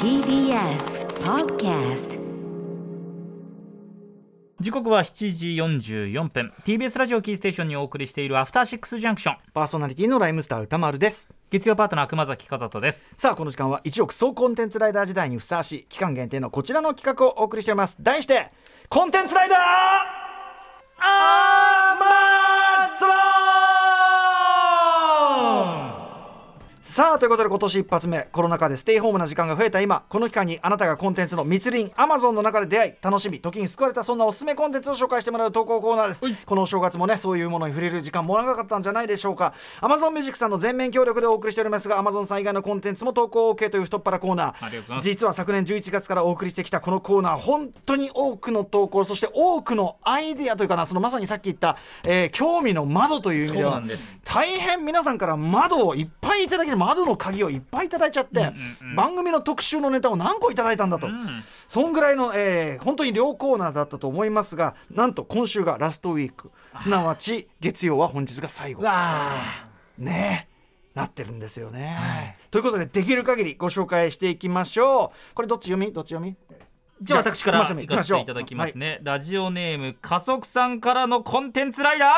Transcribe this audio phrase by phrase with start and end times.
[0.00, 2.18] TBS Podcast
[4.58, 6.54] 時刻は7時44分。
[6.64, 9.36] TBS ラジオキーステーションにお送りしているアフターシックスジャンクション。
[9.52, 11.28] パーソナリティのライムスター歌丸です。
[11.50, 13.14] 月曜パートナー熊崎和人です。
[13.18, 17.98] さあこの時間は一億総コンテンツライダー時代にふさわしい期間限定のこちらの企画をお送りしています。
[18.00, 18.50] 題して
[18.88, 19.58] コンテンツライダー!
[20.96, 22.29] アマ
[26.82, 36.22] さあということで今年一発目コロナ禍でステイホームな時間が増えた今この期間にあなたがコンテンツの密林アマゾンの中で出会い楽しみ時に救われたそんなおすすめコンテンツを紹介してもらう投稿コーナーです。
[36.46, 39.52] このお正月もねそういうものに触れる時間も長かったんじゃないでしょうか。
[39.82, 51.76] アマゾンミュージックさんの全面協力でお送りしておりますがアマゾンさん以外のコンテンツも投稿 OK という太っ腹コーナー実は昨年11月からお送りしてきたこのコーナー本当に多くの投稿そして多くのアイデアというかなそのまさにさっき言った、
[52.06, 53.82] えー興味の窓という意味では
[54.24, 58.52] 大変皆さんから窓をいっぱいいただける窓の鍵をいっぱいいただいちゃって、
[58.96, 61.08] 番組の特集のネタを何個いただいたんだと、
[61.68, 66.50] そんぐらいの、えー本当に両コーナーだったと思いますがなんと今週がラストウィーク。
[66.80, 68.82] すなわち月曜は本日が最後。
[69.98, 70.48] ね。
[70.92, 75.34] なってるんですよね、ということでできる限りご紹介していきましょう。
[75.34, 75.92] これどっち読み？
[75.92, 76.36] どっち読み？
[77.00, 82.08] じゃあ私からじゃあ行かせていただきますね、ラジオネーム加速さんからのコンテンツライダー。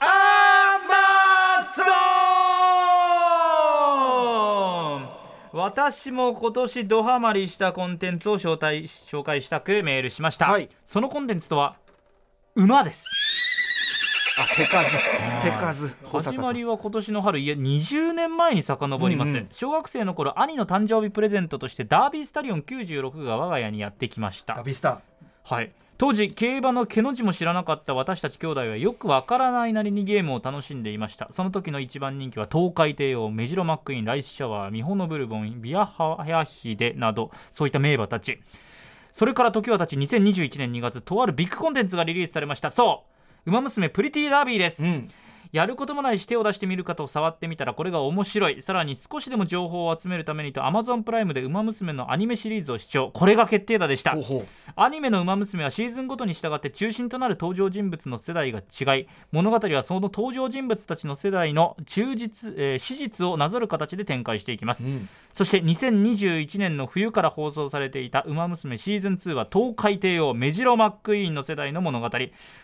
[0.00, 0.78] ア
[1.66, 2.37] マゾン
[5.52, 10.68] 私も今年ドハマりしたコンテンツを紹介紹介したくメールしました、はい。
[10.84, 11.76] そのコンテンツとは
[12.54, 13.06] 馬です。
[14.38, 14.96] あ手数。
[15.42, 15.94] 手数。
[16.04, 19.48] 保始まりは今年の春いや20年前に遡ります、うんうん。
[19.50, 24.54] 小学生の頃兄の誕生日プレゼントとしてダービースタリオン96が我が家にやってきました。
[24.54, 25.00] 旅スタ
[25.44, 31.28] はい当時競馬の毛の字も知らなかった私たち兄弟はよくわからないなりにゲームを楽しんでいました。
[31.32, 38.40] その時の一番人気は東海帝王メジロマックインライスシャワーミホノブルボンビアハヤヒデなどそういった名馬たち。
[39.10, 42.70] それから時はたち2021年2月とあるビッグコンテンツがリリースされました。
[42.70, 43.04] そ
[43.44, 45.08] う「ウマ娘プリティダービー」です、うん。
[45.52, 48.62] やることもないし手を出してみるかと触ってみたらこれが面白い。
[48.62, 53.10] さらに少しでも情報を集めるためにと Amazon プライムで「ウマ娘」のアニメシリーズを視聴。
[53.12, 54.16] これが決定打でした。
[54.76, 59.06] アニメの「ウマ娘」はシーズンごとに従って中心となる登場人物の世代が違い。
[59.32, 65.08] 物語はその登場人物たちの世代の忠実、えー史実をなぞる形で展開していきます、うん。
[65.32, 72.08] そして2021年の冬から放送されていた「ウマ娘」シーズン2は東海帝王メジロマックイーンの世代の物語。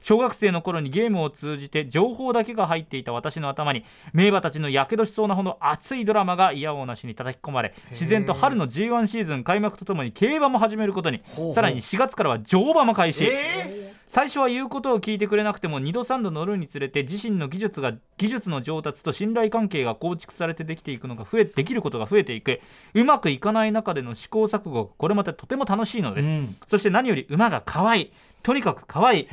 [0.00, 11.22] 小学生の頃にゲームを通じて情報だけが入っていた私の頭に名馬たちのやけどしそうなほど熱いドラマが嫌おうなしに叩き込まれ自然と春の G1 シーズン開幕とともに競馬も始めることに
[11.54, 22.60] さらに4月からは乗馬も開始、え最初は言うことを聞いてくれなくても2度3度乗るにつれて自身の技術が技術の上達と信頼関係が構築されてできていくのが増えできることが増えていく。
[22.92, 26.56] うまくいかない中での試行錯誤がこれまたとても楽しいのです、うん。
[26.66, 28.12] そして何より馬が可愛い。
[28.42, 29.28] とにかく可愛い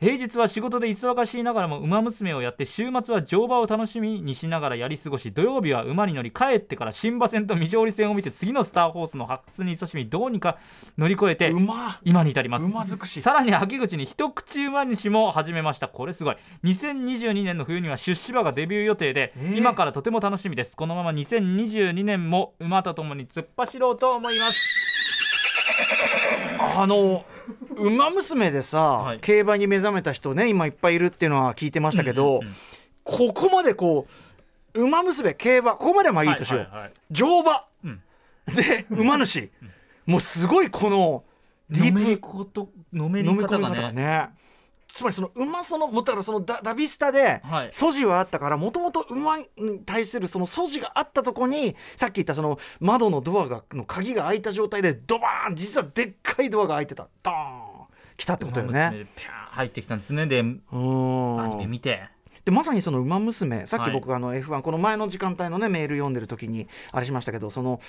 [0.00, 10.58] 平日は仕事で忙しいながらも馬娘をやって週末は乗馬を楽しみにしながらやり過ごし土曜日は馬に乗り帰ってから新馬戦と未勝利戦を見て次のスターホースの発掘に勤しみどうにか
[10.96, 11.52] 乗り越えて
[12.04, 15.88] 今に至ります馬尽くしさらに秋口に一口馬主も始めました。
[15.88, 19.58] これすごい2022 年の冬には出資馬がデビュー予定で、えー。
[19.58, 20.76] 今からとても楽しみです。
[20.76, 24.79] このまま2022年も馬とともに突っ走ろうと思います
[26.58, 27.24] あの
[27.76, 29.20] 「ウマ娘」でさ、はい。
[29.20, 32.40] 競馬に目覚めた人ね今いっぱいいるっていうのは聞いてましたけど、
[33.04, 34.06] ここまでこ
[34.74, 36.68] う「ウマ娘」競馬ここまではまあいいとしよう、
[37.10, 38.02] 乗馬、うん。
[38.54, 39.50] で馬主、
[40.06, 41.24] もうすごいこの
[41.68, 42.20] ディープ。
[42.20, 44.30] ことのめり方がね
[44.92, 47.68] つまりその馬そのもうだからそのダダビスタではい。
[47.72, 49.46] 素地はあったからもともと馬に
[49.84, 57.08] 対するその素地があったとこにさっき言ったその窓のドアがの鍵が開いた状態でドバーン実はでっかいドアが開いてた。
[57.22, 57.70] ドーン
[58.16, 59.06] 来たってことよね。
[59.16, 60.26] ピャー入ってきたんですね。
[60.26, 62.08] でうアニメん見て。
[62.44, 63.92] でまさにその「ウマ娘」さっきはい。
[63.92, 67.80] 僕があの F1、この前の時間帯のねメール読んでる時にあれしましたけどその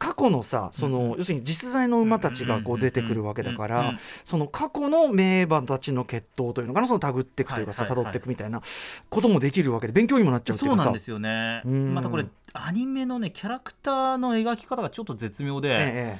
[0.00, 8.62] 過去のさその、要するに実在の馬たちがこう出てくるわけだからその過去の名馬たちの血統というのかなそのたぐっていくというかさはいはいはい辿っていくみたいな
[9.10, 10.82] こともできるわけで勉強にもなっちゃうっていかさ。
[10.82, 11.60] そううなんですよね。
[11.66, 11.94] うん。
[11.94, 12.24] またこれ
[12.54, 16.18] アニメのねキャラクターの描き方がちょっと絶妙で、え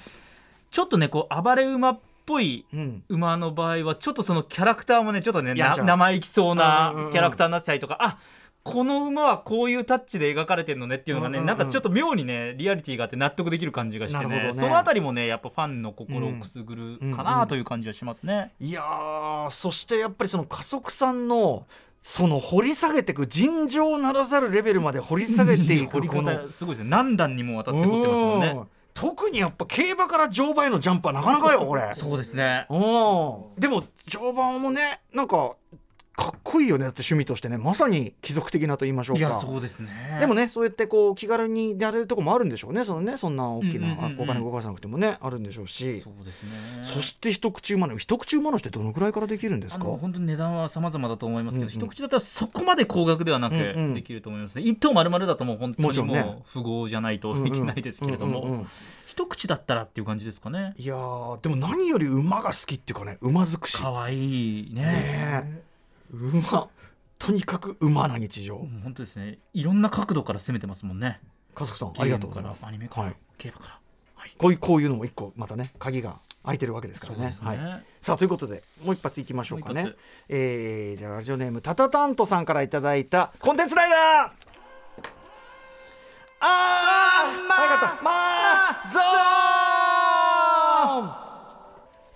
[0.71, 2.67] ちょっとねこう暴れ馬っぽい
[3.09, 8.19] 馬の場合はちょっとそのキャラクターもねちょっとね生意気そうなキャラクターになってたりとか、あ
[8.62, 11.59] この馬はこういうタッチで描かれてるのねっていうのがね、うんうんうん。
[11.59, 14.45] なんかちょっと妙にねリアリティがあって納得できる感じがしてね。
[14.45, 14.53] ね。
[14.53, 18.53] そのあたりもねやっぱファンの心をくすぐるかうんうんうなんという感じはしますね。
[18.61, 21.67] いやーそしてやっぱりその加速さんの
[22.03, 26.91] その掘り下げていく尋常ならざるレベルまで掘り下げていくこの方すごいですね。
[26.91, 28.55] 何段にもわたって掘ってますもんね。
[28.57, 28.67] うん。
[28.93, 31.91] 特にやっぱ競馬から乗馬へのジャンプはなかなかよこれ。
[31.95, 32.67] そうですね。
[32.69, 32.79] うん。
[33.59, 35.55] でも乗馬もねなんか
[36.50, 36.85] こいいよね。
[36.85, 37.58] だって趣味としてね。
[37.58, 39.20] まさに貴族的なと言いましょうか。
[39.20, 40.19] いやそうですね。
[40.20, 42.85] でもねそうやってこう気軽にやれるとこもあるんでしょうね。
[42.85, 44.20] そのねそんな大きな、うんうんうんうん。
[44.23, 46.00] お金動かさなくてもねあるんでしょうし。
[46.00, 46.50] そうですね。
[46.82, 49.85] そして一口馬の一口馬のしてどのくらいからできるんですか？
[49.85, 51.87] 本当に値段は様々だと思いますけど、うんうん。
[51.87, 53.94] 一口だったらそこまで高額ではなくうんうん。
[53.94, 58.67] できると思いますね、一頭丸々だともう本当にもう富豪じゃないといけないですけれども、うんうんうんうん。
[59.06, 60.75] 一口だったらっていう感じですかね。
[60.76, 64.82] いやーでも何より馬が好きっていうかね馬尽くし可愛いね。
[64.82, 65.69] ね
[66.12, 66.69] 馬
[67.19, 68.57] とにかく馬な日常。
[68.83, 69.39] 本当ですね。
[69.53, 71.21] いろんな角度から攻めてますもんね。
[71.55, 72.67] 家族さんありがとうございます。
[72.67, 73.79] アニメから、はい、競馬から。
[74.15, 74.31] はい。
[74.39, 77.27] こういうこういうのも一個またね鍵が開いてるわけですからね。
[77.27, 77.59] ね、はい、
[78.01, 79.93] さあということでもう一発いきましょうかね。
[80.29, 83.99] えー、じゃあラジオネームタタタントさんからいただいたコンテンツライダー。
[86.43, 88.03] あー早かった。
[88.03, 88.11] ま
[88.87, 91.19] あゾーン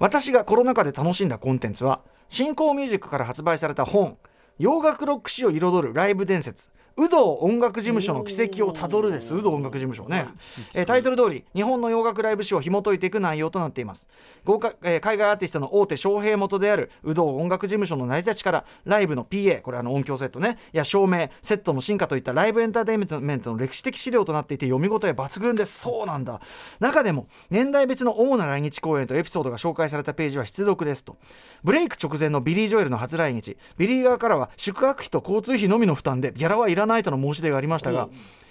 [0.04, 4.18] 私がコロナ禍で楽しんだコンテンツは新興ミュージックから発売された本
[4.58, 6.70] 洋楽ロック史を彩るライブ伝説。
[6.96, 9.32] 有働音楽事務所の軌跡をたどるです。
[9.34, 10.28] 有働音楽事務所ね、
[10.74, 14.06] えータイトル通り日本の洋楽ライブ史を紐解いていく内容となっています。
[14.44, 20.56] 豪華、えー海外アーティストの大手招聘元である有働音楽事務所の成り立ちからライブの PA これあの音響セットね。
[20.70, 25.80] や照明セットの進化といったライブエンターテインメントの歴史的資料となっていて読み応え抜群です。
[25.80, 26.40] そうなんだ。
[26.78, 31.16] 中でも年代別の主な来日公演とエピソードが紹介されたページは必読ですと。
[31.64, 33.56] ブレイク直前のビリー・ジョエルの初来日。
[33.78, 38.08] ビリー側からは宿泊費と交通費のみの負担でギャラはいらないとの申し出がありましたが、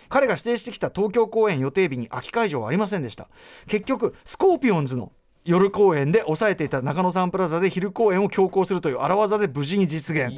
[0.10, 3.28] 彼が指定してきた東京公演予定日に空き会場はありませんでした。
[3.68, 5.12] 結局スコーピオンズの
[5.45, 10.31] 夜公演で押さえていた中野サンプラザで昼公演を強行するという荒技で無事に実現。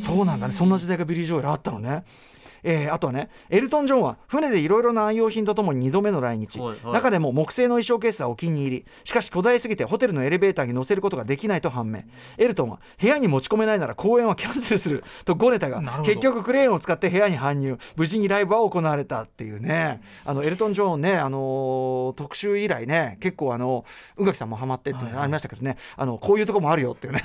[0.00, 0.52] そうなんだね。
[0.52, 2.04] そんな時代がビリー・ジョエルあったのね
[2.62, 6.92] えーあとはねエルトン・ジョンは船でいろいろな愛用品とともに2度目の来日、はいはい。
[6.92, 8.86] 中でも木製の衣装ケースはお気に入り。
[9.04, 12.00] しかし巨大すぎてホテルのエレベーターに乗せることができないと判明。
[12.38, 15.04] エルトンは部屋に持ち込めないなら公演はキャンセルする。
[15.24, 17.78] とごねたが結局クレーンを使って部屋に搬入。
[17.96, 20.00] 無事にライブは行われたっていうね。
[20.24, 23.84] あのエルトン・ジョンね、あのー特集以来ね結構あの
[24.16, 27.20] 宇垣さんもハマってってありましたけどね、あのこういうとこもあるよっていうね。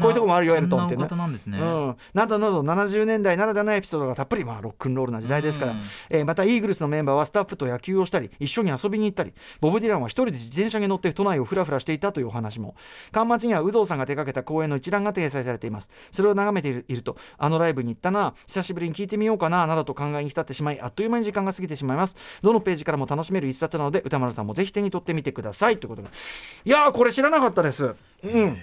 [0.00, 1.06] こ ういうとこもあるよエルトンってね。
[1.10, 5.80] なね、うん、などなど70年代ならではのエピソードがたっぷり、まあ、ロックンロールな時代ですから、うん。
[6.10, 12.74] えーまたイーグルスのメンバーはスタッフと野球をしたり一緒に遊びに行ったりボブ・ディランは一人で自転車に乗って都内をふらふらしていたというお話も。
[13.12, 15.90] 端末には有働さんが手掛けた公演の一覧が掲載されています。
[16.10, 22.16] それを眺めているとあのライブに行ったな久しぶりに聞いてみようかななどと考えに浸ってしまいあっという間に時間が過ぎてしまいます。
[22.42, 26.08] どのページからも楽しめる一冊なので歌丸さんもぜひ手に取ってみてくださいということで。
[26.64, 27.94] いやーこれ知らなかったです。
[28.24, 28.58] うん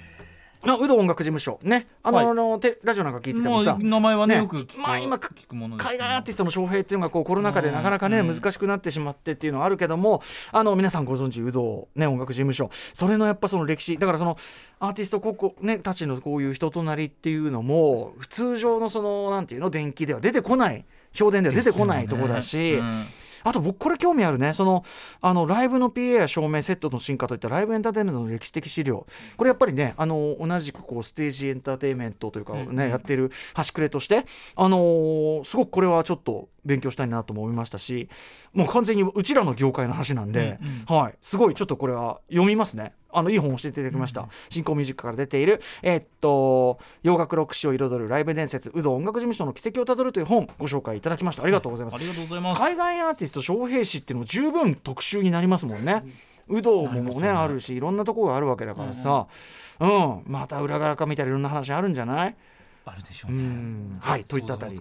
[0.64, 1.60] あ有働音楽事務所。
[1.64, 1.88] ね。
[2.02, 4.42] あの、てラジオなんか聞いててもさ、まあ名前はねね。
[4.42, 10.22] よく聞く,、まあ今聞くもの海外アーティストの招聘っていうのがこうコロナ禍でなかなかね、うん難しくなってしまってっていうのはあるけども
[10.52, 12.70] あの皆さんご存知有働、ね、音楽事務所。
[12.94, 14.38] それのやっぱその歴史だからその
[14.80, 22.58] アーティスト個々、ね、たちのこういう人となりっていうのも通常のそのなんていうの電気では出てこない評伝では出てこないところだし。
[22.58, 24.54] ですよねあと僕これ興味あるね。
[24.54, 24.84] その
[25.22, 29.06] あのライブの PA や照明セットの進化といったライブエンターテインメントの歴史的資料
[29.38, 32.90] これやっぱりねあの同じくこうステージエンターテインメントというかね、うんうん。
[32.90, 38.10] やってる端くれとしてあのーすごくこれはちょっと勉強したいなとも思いましたし
[38.54, 40.60] もう完全にうちらの業界の話なんで、
[40.90, 40.96] うん。
[40.96, 42.94] はい、すごいちょっとこれは読みますね。
[43.14, 51.44] あのいい本を教えていただきました、新興ミュージックから出ている、えーっと洋楽ロック史を彩るライブ伝説有働音楽事務所の軌跡をたどるという本ご紹介いただきました。
[51.44, 51.96] ありがとうございます。
[51.96, 52.60] ありがとうございます。
[52.60, 56.04] 海外アーティスト招聘誌っていうのも十分特集になりますもんね。
[56.50, 57.30] 有働ももねね。
[57.30, 59.28] あるしいろんなところがあるわけだからさ、
[59.80, 60.24] うん。
[60.26, 62.36] また裏側か見たらいろんな話あるんじゃない？
[62.86, 63.98] あるでしょううねん。
[64.00, 64.80] はいといったあたり。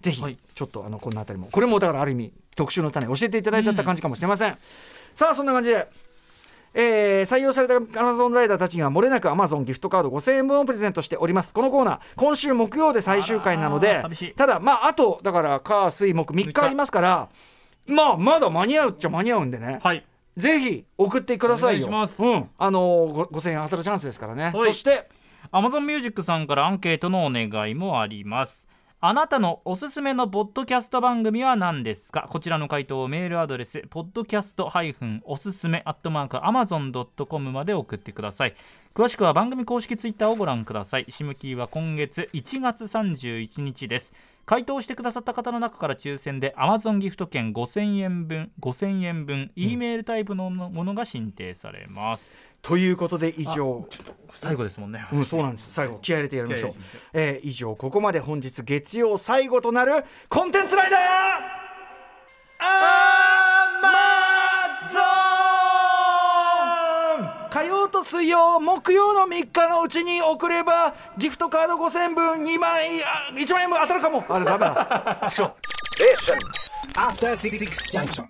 [0.00, 0.38] ぜひはい。
[0.54, 1.48] ちょっとあのこのあたりも。
[1.50, 4.56] これもだからある意味特集の種教えていただいちゃった感じかもしれません、
[5.14, 5.88] さあそんな感じで
[6.72, 11.52] えー採用された Amazon ライダーたちには漏れなく Amazon ギフトカード5000円分をプレゼントしております。
[11.52, 14.02] このコーナー今週木曜で最終回なのあで
[14.36, 17.28] ただまああとだから火水木3日ありますから
[17.86, 20.06] まあまだ間に合うっちゃ間に合うんでね、はい。
[20.36, 21.88] ぜひ送ってくださいよ。
[21.88, 22.22] お願いします。
[22.22, 24.52] うん、あのー、ご5000円当たるチャンスですからね、はい。
[24.52, 25.08] そして
[25.52, 28.68] Amazon Music さんからアンケートのお願いもあります
[29.02, 32.28] あなたのおすすめのポッドキャスト番組は何ですか？
[32.28, 38.54] こちらの回答をメールアドレス podcast- おすすめ amazon.com まで送ってください。
[38.94, 41.06] 詳しくは番組公式ツイッターをご覧ください。
[41.06, 44.12] 締め切りは今月1月31日です。
[44.44, 53.86] 回答してくださった方の中から抽選で Amazon ギフト券5000円分5000円分 E メールタイプのものが申請されます、ということで以上。
[54.32, 55.72] 最後ですもんね、うん、そうなんです。
[55.72, 56.72] 最後気合い入れてやりましょう。
[57.12, 61.00] えー以上ここまで本日月曜最後となるコンテンツライダー。
[62.62, 63.88] アマ
[64.88, 65.00] ゾ
[67.46, 74.24] ン火曜と水曜木曜の3日のうちに送ればギフトカード5000分2枚あ1万円分当たるかも。
[74.28, 75.26] あれダメだ。
[75.30, 75.54] ちくしょう。
[76.94, 77.58] After Six
[77.90, 78.26] Junction.